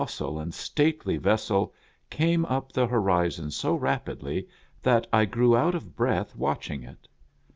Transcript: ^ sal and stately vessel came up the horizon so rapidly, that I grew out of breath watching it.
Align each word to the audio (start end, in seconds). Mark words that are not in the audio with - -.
^ 0.01 0.09
sal 0.09 0.39
and 0.39 0.51
stately 0.51 1.15
vessel 1.15 1.71
came 2.09 2.43
up 2.45 2.71
the 2.71 2.87
horizon 2.87 3.51
so 3.51 3.75
rapidly, 3.75 4.47
that 4.81 5.05
I 5.13 5.25
grew 5.25 5.55
out 5.55 5.75
of 5.75 5.95
breath 5.95 6.35
watching 6.35 6.81
it. 6.81 7.07